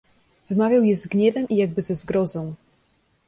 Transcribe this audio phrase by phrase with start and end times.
[0.49, 2.53] "Wymawiał je z gniewem i jakby ze zgrozą."